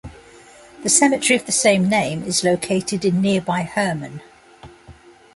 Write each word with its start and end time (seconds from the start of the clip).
The 0.81 0.89
cemetery 0.89 1.37
of 1.37 1.45
the 1.45 1.51
same 1.51 1.87
name 1.87 2.23
is 2.23 2.43
located 2.43 3.05
in 3.05 3.21
nearby 3.21 3.61
Herman. 3.61 4.23